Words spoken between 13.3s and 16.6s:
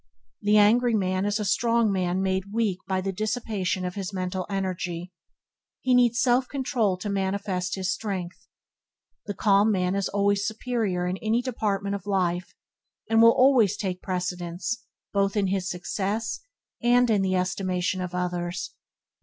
always take precedence of him, both in his success,